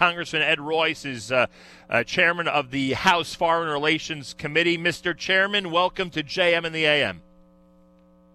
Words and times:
Congressman 0.00 0.40
Ed 0.40 0.58
Royce 0.58 1.04
is 1.04 1.30
uh, 1.30 1.46
uh, 1.90 2.02
chairman 2.04 2.48
of 2.48 2.70
the 2.70 2.94
House 2.94 3.34
Foreign 3.34 3.68
Relations 3.68 4.32
Committee. 4.32 4.78
Mr. 4.78 5.14
Chairman, 5.14 5.70
welcome 5.70 6.08
to 6.08 6.22
JM 6.22 6.64
and 6.64 6.74
the 6.74 6.86
AM. 6.86 7.20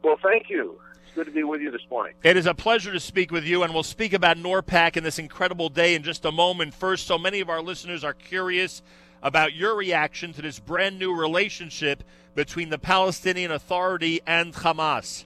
Well, 0.04 0.15
thank 0.21 0.47
you. 0.47 0.79
It's 1.07 1.15
good 1.15 1.25
to 1.25 1.31
be 1.31 1.43
with 1.43 1.62
you 1.62 1.71
this 1.71 1.81
morning. 1.89 2.13
It 2.21 2.38
is 2.38 2.46
a 2.46 2.54
pleasure 2.54 2.93
to 2.93 2.99
speak 2.99 3.31
with 3.31 3.46
you, 3.46 3.63
and 3.63 3.73
we'll 3.73 3.81
speak 3.81 4.13
about 4.13 4.38
NORPAC 4.38 4.96
and 4.96 5.04
this 5.04 5.17
incredible 5.17 5.70
day 5.70 5.96
in 5.96 6.04
just 6.04 6.23
a 6.23 6.31
moment. 6.31 6.75
First, 6.75 7.07
so 7.07 7.17
many 7.17 7.39
of 7.39 7.49
our 7.49 7.63
listeners 7.63 8.04
are 8.04 8.13
curious 8.13 8.84
about 9.24 9.56
your 9.56 9.76
reaction 9.76 10.34
to 10.34 10.44
this 10.44 10.60
brand 10.60 11.00
new 11.00 11.16
relationship 11.16 12.04
between 12.36 12.70
the 12.70 12.78
Palestinian 12.78 13.50
Authority 13.50 14.22
and 14.28 14.54
Hamas. 14.54 15.26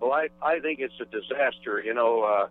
Well, 0.00 0.12
I, 0.12 0.28
I 0.42 0.60
think 0.60 0.80
it's 0.80 1.00
a 1.00 1.06
disaster. 1.06 1.80
You 1.82 1.94
know, 1.94 2.24
uh, 2.24 2.48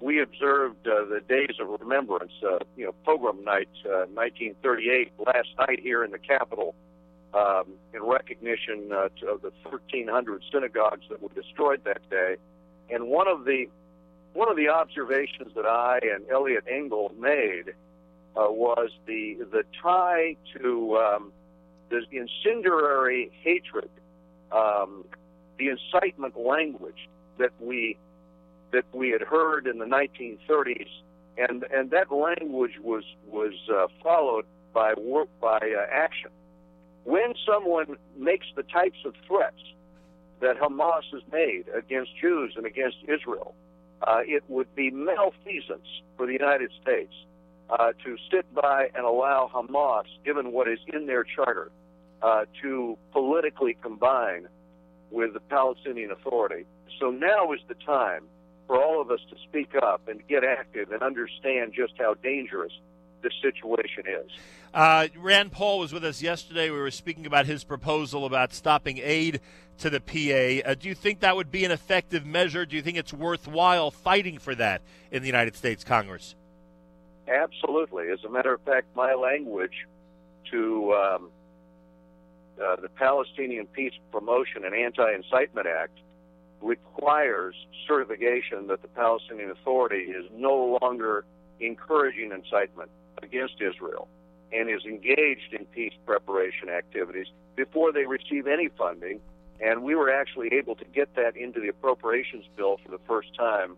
we 0.00 0.22
observed 0.22 0.86
uh, 0.86 1.04
the 1.06 1.20
Days 1.28 1.56
of 1.60 1.80
Remembrance, 1.80 2.32
uh, 2.44 2.58
you 2.76 2.86
know, 2.86 2.94
Pogrom 3.04 3.44
Night, 3.44 3.68
uh, 3.84 4.06
1938, 4.14 5.12
last 5.26 5.48
night 5.58 5.80
here 5.80 6.04
in 6.04 6.12
the 6.12 6.18
Capitol, 6.18 6.74
um, 7.34 7.64
in 7.92 8.02
recognition 8.02 8.90
uh, 8.92 9.08
of 9.30 9.42
the 9.42 9.52
1,300 9.64 10.42
synagogues 10.52 11.02
that 11.10 11.20
were 11.20 11.28
destroyed 11.34 11.82
that 11.84 12.08
day. 12.10 12.36
And 12.90 13.08
one 13.08 13.28
of 13.28 13.44
the 13.44 13.66
one 14.34 14.48
of 14.48 14.56
the 14.56 14.68
observations 14.68 15.52
that 15.56 15.66
I 15.66 15.98
and 16.02 16.24
Eliot 16.30 16.64
Engel 16.70 17.12
made 17.18 17.70
uh, 18.36 18.46
was 18.48 18.90
the 19.06 19.38
the 19.50 19.64
tie 19.82 20.36
to 20.60 20.96
um, 20.96 21.32
the 21.90 22.02
incendiary 22.12 23.32
hatred, 23.42 23.90
um, 24.52 25.04
the 25.58 25.68
incitement 25.68 26.38
language 26.38 27.08
that 27.38 27.50
we 27.60 27.96
that 28.72 28.84
we 28.92 29.10
had 29.10 29.22
heard 29.22 29.66
in 29.66 29.78
the 29.78 29.84
1930s, 29.84 30.88
and 31.36 31.64
and 31.72 31.90
that 31.90 32.12
language 32.12 32.78
was 32.82 33.04
was 33.26 33.54
uh, 33.72 33.86
followed 34.02 34.44
by 34.72 34.94
work 34.96 35.28
by 35.40 35.58
uh, 35.58 35.86
action. 35.90 36.30
When 37.04 37.34
someone 37.46 37.96
makes 38.16 38.46
the 38.54 38.62
types 38.64 38.98
of 39.04 39.14
threats 39.26 39.62
that 40.40 40.58
Hamas 40.58 41.04
has 41.12 41.22
made 41.32 41.64
against 41.74 42.10
Jews 42.20 42.52
and 42.56 42.66
against 42.66 42.98
Israel, 43.04 43.54
uh, 44.06 44.20
it 44.24 44.44
would 44.48 44.72
be 44.74 44.90
malfeasance 44.90 45.88
for 46.16 46.26
the 46.26 46.32
United 46.32 46.70
States 46.82 47.12
uh, 47.70 47.92
to 48.04 48.16
sit 48.30 48.52
by 48.54 48.88
and 48.94 49.04
allow 49.04 49.50
Hamas, 49.52 50.04
given 50.24 50.52
what 50.52 50.68
is 50.68 50.78
in 50.92 51.06
their 51.06 51.24
charter, 51.24 51.70
uh, 52.22 52.44
to 52.62 52.96
politically 53.12 53.76
combine 53.82 54.46
with 55.10 55.32
the 55.32 55.40
Palestinian 55.40 56.10
Authority. 56.10 56.64
So 57.00 57.10
now 57.10 57.52
is 57.52 57.60
the 57.68 57.74
time 57.74 58.24
for 58.68 58.80
all 58.80 59.00
of 59.00 59.10
us 59.10 59.18
to 59.30 59.36
speak 59.48 59.74
up 59.82 60.06
and 60.06 60.20
get 60.28 60.44
active 60.44 60.92
and 60.92 61.02
understand 61.02 61.72
just 61.74 61.94
how 61.98 62.14
dangerous 62.22 62.70
this 63.22 63.32
situation 63.42 64.04
is. 64.06 64.30
Uh, 64.72 65.08
Rand 65.16 65.50
Paul 65.50 65.80
was 65.80 65.92
with 65.92 66.04
us 66.04 66.22
yesterday. 66.22 66.70
We 66.70 66.78
were 66.78 66.90
speaking 66.90 67.26
about 67.26 67.46
his 67.46 67.64
proposal 67.64 68.26
about 68.26 68.52
stopping 68.52 69.00
aid 69.02 69.40
to 69.78 69.90
the 69.90 70.00
PA. 70.00 70.70
Uh, 70.70 70.74
do 70.74 70.88
you 70.88 70.94
think 70.94 71.20
that 71.20 71.34
would 71.34 71.50
be 71.50 71.64
an 71.64 71.70
effective 71.70 72.26
measure? 72.26 72.66
Do 72.66 72.76
you 72.76 72.82
think 72.82 72.98
it's 72.98 73.12
worthwhile 73.12 73.90
fighting 73.90 74.38
for 74.38 74.54
that 74.56 74.82
in 75.10 75.22
the 75.22 75.28
United 75.28 75.56
States 75.56 75.82
Congress? 75.82 76.36
Absolutely. 77.26 78.10
As 78.10 78.22
a 78.24 78.28
matter 78.28 78.52
of 78.52 78.60
fact, 78.60 78.86
my 78.94 79.14
language 79.14 79.86
to 80.50 80.92
um, 80.92 81.30
uh, 82.62 82.76
the 82.76 82.88
Palestinian 82.90 83.66
Peace 83.66 83.94
Promotion 84.12 84.64
and 84.64 84.74
Anti 84.74 85.14
Incitement 85.14 85.66
Act 85.66 85.98
requires 86.60 87.54
certification 87.86 88.66
that 88.68 88.82
the 88.82 88.88
Palestinian 88.88 89.50
Authority 89.50 90.10
is 90.10 90.26
no 90.34 90.78
longer 90.82 91.24
encouraging 91.60 92.32
incitement 92.32 92.90
against 93.22 93.54
Israel 93.60 94.08
and 94.52 94.70
is 94.70 94.84
engaged 94.84 95.52
in 95.52 95.64
peace 95.66 95.92
preparation 96.06 96.68
activities 96.68 97.26
before 97.56 97.92
they 97.92 98.06
receive 98.06 98.46
any 98.46 98.68
funding. 98.76 99.20
And 99.60 99.82
we 99.82 99.94
were 99.94 100.10
actually 100.10 100.48
able 100.52 100.76
to 100.76 100.84
get 100.84 101.14
that 101.16 101.36
into 101.36 101.60
the 101.60 101.68
appropriations 101.68 102.44
bill 102.56 102.78
for 102.84 102.90
the 102.90 103.00
first 103.06 103.34
time 103.34 103.76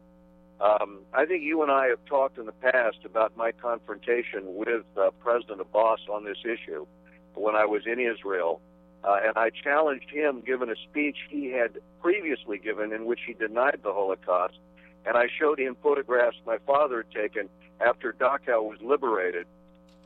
um, 0.60 1.00
I 1.14 1.24
think 1.24 1.42
you 1.42 1.62
and 1.62 1.72
I 1.72 1.86
have 1.86 2.04
talked 2.04 2.36
in 2.36 2.44
the 2.44 2.52
past 2.52 2.98
about 3.04 3.34
my 3.36 3.50
confrontation 3.52 4.42
with 4.44 4.84
uh, 4.96 5.10
President 5.20 5.60
Abbas 5.60 6.00
on 6.12 6.24
this 6.24 6.36
issue 6.44 6.86
when 7.34 7.56
I 7.56 7.64
was 7.64 7.82
in 7.86 7.98
Israel. 7.98 8.60
Uh, 9.03 9.16
and 9.25 9.33
I 9.37 9.50
challenged 9.50 10.11
him, 10.11 10.43
given 10.44 10.71
a 10.71 10.77
speech 10.91 11.16
he 11.28 11.50
had 11.50 11.78
previously 12.03 12.59
given 12.59 12.93
in 12.93 13.06
which 13.06 13.21
he 13.27 13.33
denied 13.33 13.81
the 13.83 13.93
Holocaust. 13.93 14.59
And 15.06 15.16
I 15.16 15.28
showed 15.38 15.59
him 15.59 15.77
photographs 15.83 16.37
my 16.47 16.59
father 16.66 16.99
had 16.99 17.22
taken 17.22 17.49
after 17.81 18.12
Dachau 18.12 18.62
was 18.62 18.78
liberated. 18.83 19.47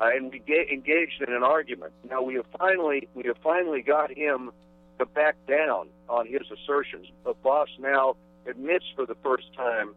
Uh, 0.01 0.11
and 0.15 0.31
we 0.31 0.39
ga- 0.39 0.69
engaged 0.73 1.23
in 1.27 1.33
an 1.33 1.43
argument. 1.43 1.93
Now 2.09 2.23
we 2.23 2.35
have 2.35 2.47
finally 2.59 3.09
we 3.15 3.25
have 3.25 3.39
finally 3.43 3.83
got 3.83 4.11
him 4.11 4.51
to 4.99 5.07
back 5.07 5.37
down 5.47 5.89
on 6.09 6.27
his 6.27 6.43
assertions. 6.53 7.07
Abbas 7.27 7.69
now 7.79 8.17
admits 8.47 8.85
for 8.95 9.07
the 9.07 9.15
first 9.23 9.53
time 9.55 9.95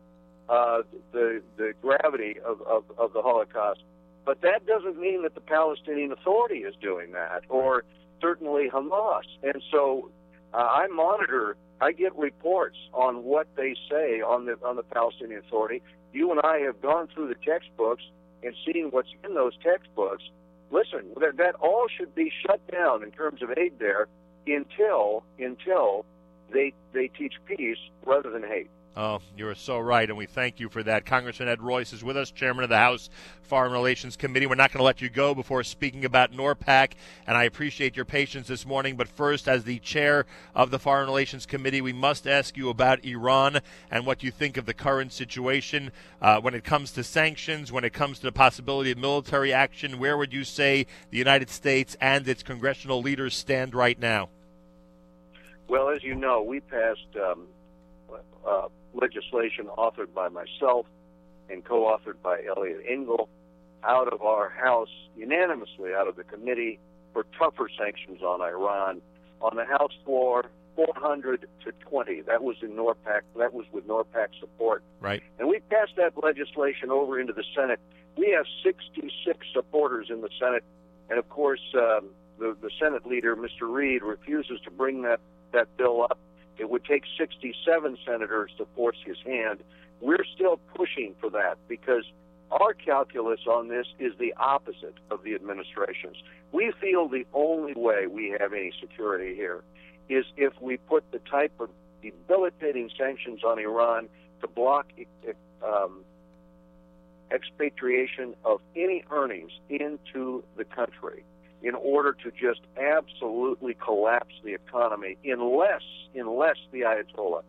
uh, 0.50 0.82
the 1.12 1.42
the 1.58 1.74
gravity 1.82 2.40
of, 2.46 2.62
of, 2.62 2.84
of 2.98 3.14
the 3.14 3.22
Holocaust. 3.22 3.82
But 4.26 4.42
that 4.42 4.66
doesn't 4.66 5.00
mean 5.00 5.24
that 5.24 5.36
the 5.36 5.42
Palestinian 5.42 6.12
Authority 6.12 6.60
is 6.60 6.76
doing 6.82 7.14
that, 7.14 7.44
or 7.50 7.84
certainly 8.22 8.70
Hamas. 8.70 9.24
And 9.44 9.62
so 9.72 10.10
uh, 10.54 10.58
I 10.58 10.88
monitor. 10.88 11.56
I 11.80 11.92
get 11.92 12.18
reports 12.18 12.78
on 12.94 13.24
what 13.24 13.48
they 13.56 13.76
say 13.90 14.22
on 14.22 14.46
the 14.46 14.58
on 14.66 14.76
the 14.78 14.84
Palestinian 14.84 15.42
Authority. 15.46 15.82
You 16.12 16.32
and 16.32 16.40
I 16.44 16.60
have 16.60 16.82
gone 16.82 17.08
through 17.14 17.28
the 17.28 17.36
textbooks 17.36 18.04
and 18.44 18.56
seen 18.66 18.88
what's 18.90 19.10
in 19.24 19.36
those 19.36 19.54
textbooks. 19.62 20.24
Listen, 20.72 21.12
that, 21.20 21.38
that 21.38 21.56
all 21.56 21.86
should 21.96 22.14
be 22.16 22.32
shut 22.46 22.60
down 22.72 23.04
in 23.04 23.12
terms 23.12 23.42
of 23.42 23.52
aid 23.58 23.74
there 23.80 24.08
until 24.48 25.24
until 25.38 26.06
they 26.52 26.74
they 26.94 27.08
teach 27.08 27.34
peace 27.46 27.78
rather 28.06 28.30
than 28.32 28.44
hate. 28.44 28.70
Oh, 29.00 29.20
you're 29.38 29.54
so 29.54 29.78
right, 29.78 30.10
and 30.10 30.18
we 30.18 30.26
thank 30.26 30.60
you 30.60 30.70
for 30.70 30.82
that. 30.82 31.06
Congressman 31.06 31.48
Ed 31.48 31.62
Royce 31.62 31.94
is 31.94 32.04
with 32.04 32.18
us, 32.18 32.32
chairman 32.32 32.64
of 32.64 32.72
the 32.72 32.80
House 32.80 33.12
Foreign 33.44 33.72
Relations 33.72 34.18
Committee. 34.18 34.48
We're 34.48 34.56
not 34.56 34.72
going 34.72 34.80
to 34.80 34.86
let 34.86 35.04
you 35.04 35.10
go 35.10 35.36
before 35.36 35.64
speaking 35.64 36.04
about 36.04 36.32
NORPAC, 36.32 36.94
and 37.28 37.38
I 37.38 37.44
appreciate 37.44 37.96
your 37.96 38.06
patience 38.06 38.48
this 38.48 38.66
morning. 38.66 38.96
But 38.96 39.08
first, 39.08 39.48
as 39.48 39.66
the 39.66 39.78
chair 39.78 40.26
of 40.56 40.72
the 40.72 40.80
Foreign 40.80 41.06
Relations 41.06 41.46
Committee, 41.46 41.80
we 41.80 41.94
must 41.94 42.26
ask 42.26 42.58
you 42.58 42.70
about 42.72 43.06
Iran 43.06 43.60
and 43.92 44.04
what 44.04 44.24
you 44.24 44.32
think 44.32 44.58
of 44.58 44.66
the 44.66 44.74
current 44.74 45.14
situation 45.14 45.92
uh, 46.20 46.42
when 46.42 46.56
it 46.56 46.64
comes 46.64 46.92
to 46.94 47.04
sanctions, 47.04 47.72
when 47.72 47.84
it 47.84 47.94
comes 47.94 48.18
to 48.18 48.26
the 48.26 48.32
possibility 48.32 48.90
of 48.90 48.98
military 48.98 49.54
action. 49.54 50.00
Where 50.00 50.18
would 50.18 50.34
you 50.34 50.44
say 50.44 50.88
the 51.12 51.20
United 51.20 51.52
States 51.52 51.96
and 52.02 52.28
its 52.28 52.42
congressional 52.42 53.04
leaders 53.04 53.36
stand 53.36 53.76
right 53.76 54.00
now? 54.00 54.30
Well, 55.68 55.90
as 55.90 56.04
you 56.04 56.16
know, 56.16 56.42
we 56.42 56.62
passed. 56.62 57.16
Um, 57.16 57.46
uh, 58.48 58.68
legislation 58.94 59.68
authored 59.78 60.14
by 60.14 60.30
myself 60.30 60.86
and 61.50 61.64
co-authored 61.64 62.22
by 62.22 62.42
Eliot 62.56 62.84
Engel 62.88 63.30
out 63.84 64.12
of 64.12 64.22
our 64.22 64.50
House 64.50 64.90
unanimously 65.16 65.94
out 65.94 66.08
of 66.08 66.16
the 66.16 66.24
committee 66.24 66.80
for 67.14 67.26
tougher 67.38 67.70
sanctions 67.78 68.22
on 68.22 68.42
Iran. 68.42 69.02
On 69.42 69.56
the 69.56 69.66
House 69.66 69.94
floor, 70.04 70.50
400 70.76 71.48
to 71.64 71.72
20. 71.72 72.22
That 72.22 72.44
was 72.44 72.58
in 72.62 72.72
NORPAC. 72.72 73.22
That 73.38 73.54
was 73.54 73.66
with 73.72 73.88
NORPAC 73.88 74.28
support. 74.40 74.84
Right. 75.00 75.22
And 75.40 75.48
we 75.48 75.60
passed 75.70 75.96
that 75.98 76.14
legislation 76.22 76.92
over 76.92 77.20
into 77.20 77.34
the 77.34 77.44
Senate. 77.56 77.80
We 78.16 78.32
have 78.32 78.46
66 78.64 79.48
supporters 79.54 80.08
in 80.10 80.22
the 80.22 80.30
Senate, 80.40 80.64
and 81.10 81.20
of 81.20 81.30
course, 81.30 81.62
um, 81.76 82.10
the 82.40 82.56
the 82.62 82.72
Senate 82.80 83.06
leader, 83.06 83.36
Mr. 83.36 83.72
Reid, 83.72 84.02
refuses 84.02 84.60
to 84.64 84.72
bring 84.72 85.04
that 85.04 85.20
that 85.52 85.76
bill 85.78 86.04
up 86.04 86.20
it 86.58 86.70
would 86.70 86.84
take 86.86 87.04
67 87.18 87.98
senators 88.06 88.52
to 88.58 88.68
force 88.76 88.98
his 89.06 89.18
hand. 89.26 89.60
We're 90.02 90.26
still 90.36 90.60
pushing 90.76 91.16
for 91.20 91.30
that 91.32 91.58
because 91.68 92.04
our 92.52 92.74
calculus 92.74 93.42
on 93.48 93.68
this 93.68 93.88
is 94.00 94.14
the 94.20 94.34
opposite 94.38 94.96
of 95.12 95.24
the 95.24 95.36
administration's. 95.36 96.18
We 96.52 96.72
feel 96.80 97.08
the 97.08 97.26
only 97.34 97.74
way 97.74 98.08
we 98.08 98.36
have 98.40 98.54
any 98.54 98.72
security 98.80 99.36
here 99.36 99.64
is 100.10 100.26
if 100.38 100.54
we 100.62 100.78
put 100.78 101.10
the 101.12 101.20
type 101.20 101.52
of 101.60 101.70
debilitating 102.02 102.90
sanctions 102.98 103.44
on 103.44 103.60
Iran 103.60 104.08
to 104.42 104.48
block 104.48 104.88
um, 105.66 106.04
expatriation 107.32 108.36
of 108.46 108.62
any 108.76 109.04
earnings 109.12 109.52
into 109.70 110.44
the 110.56 110.64
country 110.64 111.24
in 111.62 111.76
order 111.76 112.14
to 112.24 112.32
just 112.32 112.62
absolutely 112.78 113.74
collapse 113.74 114.34
the 114.44 114.54
economy 114.54 115.18
unless 115.26 115.82
unless 116.16 116.58
the 116.72 116.82
Ayatollah 116.82 117.42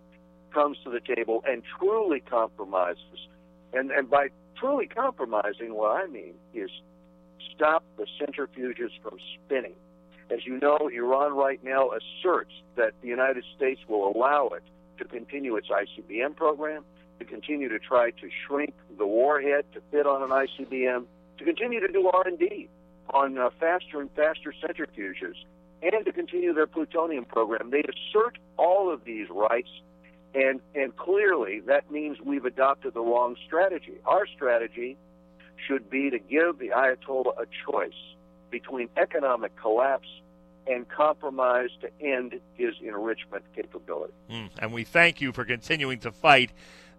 comes 0.52 0.78
to 0.84 0.90
the 0.90 1.00
table 1.00 1.42
and 1.46 1.62
truly 1.78 2.20
compromises. 2.20 3.28
And 3.72 3.90
and 3.90 4.08
by 4.08 4.28
truly 4.58 4.86
compromising, 4.86 5.74
what 5.74 6.02
I 6.02 6.06
mean 6.06 6.34
is 6.54 6.70
stop 7.54 7.84
the 7.96 8.06
centrifuges 8.20 8.90
from 9.02 9.18
spinning. 9.34 9.74
As 10.30 10.46
you 10.46 10.58
know, 10.60 10.90
Iran 10.92 11.34
right 11.34 11.62
now 11.64 11.90
asserts 11.90 12.52
that 12.76 12.92
the 13.00 13.08
United 13.08 13.44
States 13.56 13.80
will 13.88 14.12
allow 14.14 14.48
it 14.48 14.62
to 14.98 15.04
continue 15.04 15.56
its 15.56 15.68
ICBM 15.68 16.36
program, 16.36 16.84
to 17.18 17.24
continue 17.24 17.68
to 17.68 17.78
try 17.78 18.10
to 18.10 18.28
shrink 18.46 18.74
the 18.98 19.06
warhead 19.06 19.64
to 19.72 19.80
fit 19.90 20.06
on 20.06 20.22
an 20.22 20.28
ICBM, 20.28 21.04
to 21.38 21.44
continue 21.44 21.80
to 21.80 21.88
do 21.88 22.08
R&D 22.08 22.68
on 23.10 23.38
uh, 23.38 23.50
faster 23.58 24.00
and 24.00 24.10
faster 24.12 24.54
centrifuges, 24.62 25.34
and 25.82 26.04
to 26.04 26.12
continue 26.12 26.52
their 26.52 26.66
plutonium 26.66 27.24
program. 27.24 27.70
They 27.70 27.82
assert 27.82 28.38
all 28.56 28.92
of 28.92 29.04
these 29.04 29.28
rights, 29.30 29.70
and 30.34 30.60
and 30.74 30.96
clearly 30.96 31.60
that 31.60 31.90
means 31.90 32.18
we've 32.20 32.44
adopted 32.44 32.94
the 32.94 33.00
wrong 33.00 33.36
strategy. 33.46 33.94
Our 34.06 34.26
strategy 34.26 34.96
should 35.66 35.90
be 35.90 36.10
to 36.10 36.18
give 36.18 36.58
the 36.58 36.68
Ayatollah 36.68 37.40
a 37.40 37.46
choice 37.70 37.92
between 38.50 38.88
economic 38.96 39.54
collapse 39.56 40.08
and 40.66 40.88
compromise 40.88 41.70
to 41.80 41.90
end 42.00 42.38
his 42.54 42.74
enrichment 42.82 43.44
capability. 43.54 44.12
Mm, 44.30 44.50
and 44.58 44.72
we 44.72 44.84
thank 44.84 45.20
you 45.20 45.32
for 45.32 45.44
continuing 45.44 45.98
to 46.00 46.12
fight 46.12 46.50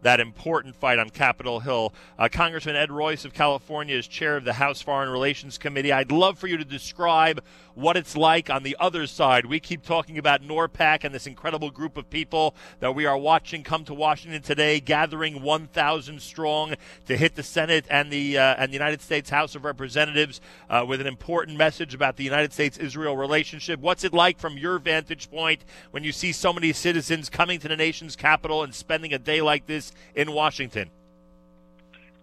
that 0.01 0.19
important 0.19 0.75
fight 0.75 1.00
on 1.00 1.10
Capitol 1.10 1.60
Hill. 1.60 1.94
Uh, 2.18 2.30
Congressman 2.31 2.75
Ed 2.75 2.92
Royce 2.92 3.25
of 3.25 3.34
California 3.34 3.96
is 3.96 4.07
chair 4.07 4.38
of 4.38 4.46
the 4.46 4.54
House 4.54 4.81
Foreign 4.81 5.10
Relations 5.10 5.57
Committee. 5.57 5.92
I'd 5.92 6.12
love 6.12 6.40
for 6.40 6.48
you 6.48 6.57
to 6.57 6.66
describe 6.66 7.44
what 7.80 7.96
it's 7.96 8.18
like 8.18 8.50
on 8.50 8.64
the 8.64 8.76
other 8.80 9.08
side. 9.08 9.46
We 9.46 9.60
keep 9.60 9.84
talking 9.84 10.18
about 10.18 10.42
NORPAC 10.42 11.04
and 11.04 11.16
this 11.16 11.26
incredible 11.26 11.72
group 11.72 11.98
of 11.98 12.10
people 12.10 12.56
that 12.80 12.94
we 12.94 13.06
are 13.06 13.18
watching 13.18 13.64
come 13.64 13.86
to 13.86 13.94
Washington 13.94 14.42
today, 14.42 14.80
gathering 14.80 15.42
1,000 15.42 16.22
strong 16.22 16.76
to 17.06 17.18
hit 17.18 17.36
the 17.36 17.44
Senate 17.44 17.86
and 17.90 18.12
the 18.12 18.38
uh, 18.38 18.56
and 18.58 18.72
the 18.72 18.76
United 18.76 19.02
States 19.02 19.30
House 19.30 19.56
of 19.56 19.64
Representatives 19.64 20.42
uh, 20.70 20.86
with 20.88 21.02
an 21.02 21.08
important 21.08 21.58
message 21.58 21.94
about 21.94 22.18
the 22.18 22.24
United 22.24 22.54
States-Israel 22.54 23.16
relationship. 23.16 23.80
What's 23.80 24.04
it 24.04 24.14
like 24.14 24.40
from 24.40 24.58
your 24.58 24.80
vantage 24.80 25.31
point 25.31 25.64
when 25.92 26.04
you 26.04 26.12
see 26.12 26.31
so 26.31 26.52
many 26.52 26.74
citizens 26.74 27.30
coming 27.30 27.60
to 27.60 27.68
the 27.68 27.78
nation's 27.78 28.16
capital 28.16 28.64
and 28.64 28.76
spending 28.76 29.14
a 29.14 29.20
day 29.20 29.42
like 29.42 29.66
this 29.68 29.92
in 30.16 30.34
Washington? 30.34 30.90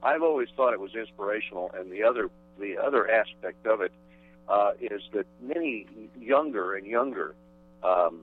I've 0.03 0.23
always 0.23 0.49
thought 0.57 0.73
it 0.73 0.81
was 0.81 0.95
inspirational, 0.95 1.71
and 1.75 1.91
the 1.91 2.03
other 2.03 2.31
the 2.59 2.79
other 2.79 3.11
aspect 3.11 3.67
of 3.67 3.81
it 3.81 3.93
uh, 4.49 4.73
is 4.81 5.03
that 5.13 5.27
many 5.41 5.87
younger 6.19 6.75
and 6.75 6.87
younger 6.87 7.35
um, 7.83 8.21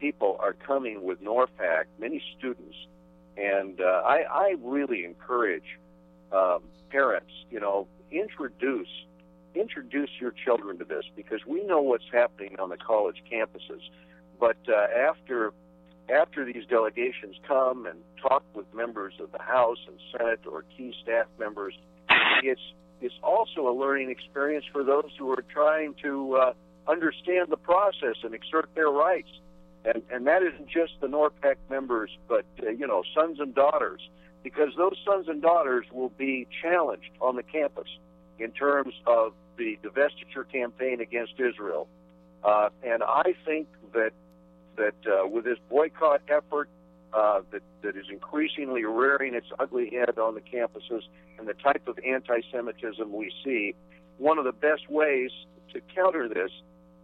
people 0.00 0.36
are 0.40 0.52
coming 0.52 1.04
with 1.04 1.22
NORPAC, 1.22 1.84
many 1.98 2.22
students, 2.36 2.76
and 3.36 3.80
uh, 3.80 4.02
I, 4.04 4.22
I 4.30 4.54
really 4.62 5.04
encourage 5.04 5.78
um, 6.32 6.60
parents, 6.90 7.30
you 7.50 7.60
know, 7.60 7.86
introduce 8.10 8.88
introduce 9.54 10.10
your 10.20 10.32
children 10.44 10.78
to 10.78 10.84
this 10.84 11.04
because 11.14 11.40
we 11.46 11.64
know 11.64 11.80
what's 11.80 12.10
happening 12.12 12.56
on 12.58 12.68
the 12.70 12.76
college 12.76 13.22
campuses. 13.30 13.80
But 14.40 14.56
uh, 14.68 14.86
after 15.08 15.52
after 16.12 16.44
these 16.44 16.66
delegations 16.68 17.36
come 17.48 17.86
and 17.86 17.98
talk 18.20 18.42
with 18.54 18.66
members 18.74 19.14
of 19.20 19.32
the 19.32 19.42
House 19.42 19.78
and 19.86 19.96
Senate 20.12 20.40
or 20.50 20.64
key 20.76 20.94
staff 21.02 21.26
members, 21.38 21.74
it's 22.42 22.60
it's 23.00 23.14
also 23.22 23.68
a 23.68 23.74
learning 23.74 24.10
experience 24.10 24.64
for 24.72 24.84
those 24.84 25.10
who 25.18 25.30
are 25.30 25.44
trying 25.52 25.94
to 26.02 26.36
uh, 26.36 26.52
understand 26.88 27.48
the 27.48 27.56
process 27.56 28.16
and 28.22 28.34
exert 28.34 28.68
their 28.74 28.88
rights. 28.88 29.28
And 29.84 30.02
and 30.10 30.26
that 30.26 30.42
isn't 30.42 30.68
just 30.68 30.94
the 31.00 31.08
NORPAC 31.08 31.56
members, 31.68 32.10
but 32.28 32.46
uh, 32.62 32.70
you 32.70 32.86
know 32.86 33.02
sons 33.14 33.38
and 33.40 33.54
daughters, 33.54 34.00
because 34.42 34.70
those 34.76 34.96
sons 35.04 35.28
and 35.28 35.42
daughters 35.42 35.86
will 35.92 36.08
be 36.10 36.46
challenged 36.62 37.10
on 37.20 37.36
the 37.36 37.42
campus 37.42 37.88
in 38.38 38.50
terms 38.50 38.94
of 39.06 39.34
the 39.56 39.78
divestiture 39.82 40.50
campaign 40.50 41.00
against 41.00 41.34
Israel. 41.38 41.86
Uh, 42.42 42.70
and 42.82 43.02
I 43.02 43.34
think 43.44 43.68
that 43.92 44.12
that 44.76 44.94
uh, 45.06 45.26
with 45.26 45.44
this 45.44 45.58
boycott 45.68 46.22
effort 46.28 46.68
uh, 47.14 47.40
that, 47.52 47.62
that 47.82 47.96
is 47.96 48.06
increasingly 48.10 48.84
rearing 48.84 49.34
its 49.34 49.46
ugly 49.58 49.90
head 49.90 50.18
on 50.18 50.34
the 50.34 50.40
campuses 50.40 51.02
and 51.38 51.46
the 51.46 51.54
type 51.54 51.86
of 51.86 51.98
anti-Semitism 52.04 53.12
we 53.12 53.32
see, 53.44 53.74
one 54.18 54.38
of 54.38 54.44
the 54.44 54.52
best 54.52 54.90
ways 54.90 55.30
to 55.72 55.80
counter 55.94 56.28
this 56.28 56.50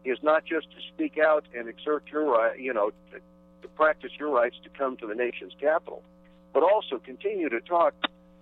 is 0.05 0.19
not 0.23 0.45
just 0.45 0.71
to 0.71 0.77
speak 0.93 1.19
out 1.19 1.45
and 1.57 1.69
exert 1.69 2.05
your 2.11 2.25
right, 2.25 2.59
you 2.59 2.73
know, 2.73 2.91
to, 3.13 3.21
to 3.63 3.69
practice 3.69 4.11
your 4.19 4.31
rights 4.31 4.57
to 4.65 4.71
come 4.71 4.97
to 4.97 5.07
the 5.07 5.15
nation's 5.15 5.53
capital, 5.61 6.03
but 6.53 6.63
also 6.63 6.99
continue 6.99 7.49
to 7.49 7.61
talk 7.61 7.95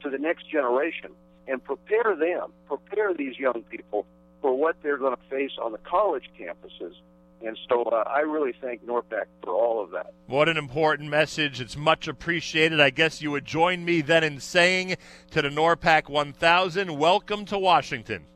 to 0.02 0.10
the 0.10 0.18
next 0.18 0.48
generation 0.48 1.10
and 1.46 1.62
prepare 1.62 2.14
them, 2.16 2.52
prepare 2.66 3.12
these 3.14 3.38
young 3.38 3.62
people 3.70 4.06
for 4.40 4.56
what 4.56 4.76
they're 4.82 4.98
going 4.98 5.16
to 5.16 5.22
face 5.28 5.52
on 5.60 5.72
the 5.72 5.78
college 5.78 6.30
campuses 6.38 6.94
and 7.44 7.58
so 7.68 7.82
uh, 7.84 8.04
I 8.06 8.20
really 8.20 8.52
thank 8.60 8.84
NORPAC 8.84 9.26
for 9.42 9.52
all 9.52 9.82
of 9.82 9.90
that. 9.92 10.12
What 10.26 10.48
an 10.48 10.56
important 10.56 11.08
message. 11.08 11.60
It's 11.60 11.76
much 11.76 12.08
appreciated. 12.08 12.80
I 12.80 12.90
guess 12.90 13.22
you 13.22 13.30
would 13.30 13.44
join 13.44 13.84
me 13.84 14.00
then 14.00 14.24
in 14.24 14.40
saying 14.40 14.96
to 15.30 15.42
the 15.42 15.48
NORPAC 15.48 16.08
1000, 16.08 16.98
welcome 16.98 17.44
to 17.46 17.58
Washington. 17.58 18.26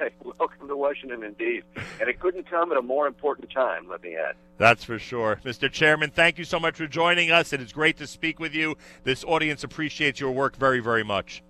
welcome 0.38 0.68
to 0.68 0.76
Washington 0.76 1.22
indeed. 1.22 1.62
And 2.00 2.08
it 2.08 2.18
couldn't 2.18 2.50
come 2.50 2.72
at 2.72 2.78
a 2.78 2.82
more 2.82 3.06
important 3.06 3.50
time, 3.50 3.88
let 3.88 4.02
me 4.02 4.16
add. 4.16 4.34
That's 4.58 4.84
for 4.84 4.98
sure. 4.98 5.40
Mr. 5.44 5.70
Chairman, 5.70 6.10
thank 6.10 6.38
you 6.38 6.44
so 6.44 6.58
much 6.58 6.76
for 6.76 6.86
joining 6.86 7.30
us. 7.30 7.52
It 7.52 7.60
is 7.60 7.72
great 7.72 7.96
to 7.98 8.06
speak 8.06 8.40
with 8.40 8.54
you. 8.54 8.76
This 9.04 9.24
audience 9.24 9.64
appreciates 9.64 10.20
your 10.20 10.32
work 10.32 10.56
very, 10.56 10.80
very 10.80 11.04
much 11.04 11.42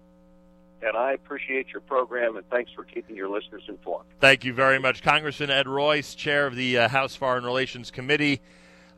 and 0.86 0.96
I 0.96 1.12
appreciate 1.12 1.69
your 1.72 1.81
program, 1.81 2.36
and 2.36 2.48
thanks 2.50 2.70
for 2.72 2.84
keeping 2.84 3.16
your 3.16 3.28
listeners 3.28 3.62
informed. 3.69 4.06
Thank 4.20 4.44
you 4.44 4.52
very 4.52 4.78
much. 4.78 5.02
Congressman 5.02 5.50
Ed 5.50 5.66
Royce, 5.66 6.14
chair 6.14 6.46
of 6.46 6.56
the 6.56 6.78
uh, 6.78 6.88
House 6.88 7.16
Foreign 7.16 7.44
Relations 7.44 7.90
Committee. 7.90 8.40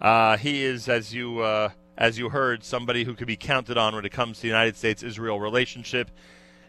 Uh, 0.00 0.36
he 0.36 0.62
is, 0.62 0.88
as 0.88 1.14
you 1.14 1.40
uh, 1.40 1.70
as 1.96 2.18
you 2.18 2.28
heard, 2.28 2.62
somebody 2.62 3.04
who 3.04 3.14
could 3.14 3.26
be 3.26 3.36
counted 3.36 3.78
on 3.78 3.94
when 3.94 4.04
it 4.04 4.12
comes 4.12 4.36
to 4.38 4.42
the 4.42 4.48
United 4.48 4.76
States-Israel 4.76 5.40
relationship. 5.40 6.10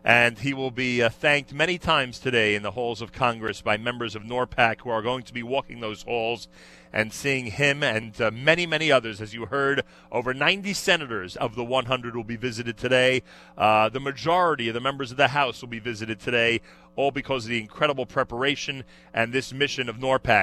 And 0.08 0.40
he 0.40 0.54
will 0.54 0.72
be 0.72 1.04
uh, 1.04 1.10
thanked 1.10 1.52
many 1.52 1.78
times 1.78 2.18
today 2.18 2.56
in 2.56 2.64
the 2.64 2.72
halls 2.72 3.02
of 3.02 3.12
Congress 3.12 3.60
by 3.60 3.76
members 3.76 4.16
of 4.16 4.24
NORPAC 4.24 4.80
who 4.80 4.90
are 4.90 5.02
going 5.02 5.24
to 5.24 5.34
be 5.34 5.44
walking 5.44 5.82
those 5.82 6.04
halls 6.04 6.48
and 6.94 7.12
seeing 7.12 7.48
him 7.48 7.84
and 7.84 8.22
uh, 8.22 8.32
many, 8.32 8.66
many 8.66 8.90
others. 8.90 9.20
As 9.20 9.34
you 9.34 9.48
heard, 9.48 9.84
over 10.10 10.34
90 10.34 10.72
senators 10.74 11.36
of 11.36 11.56
the 11.56 11.64
100 11.66 12.16
will 12.16 12.24
be 12.24 12.38
visited 12.38 12.78
today. 12.78 13.22
Uh, 13.58 13.90
the 13.90 14.00
majority 14.00 14.70
of 14.70 14.74
the 14.74 14.80
members 14.80 15.12
of 15.12 15.18
the 15.18 15.28
House 15.28 15.60
will 15.60 15.68
be 15.68 15.80
visited 15.80 16.22
today, 16.22 16.62
all 16.96 17.12
because 17.12 17.44
of 17.44 17.50
the 17.50 17.60
incredible 17.60 18.06
preparation 18.06 18.86
and 19.14 19.34
this 19.34 19.52
mission 19.52 19.90
of 19.90 19.98
NORPAC. 19.98 20.36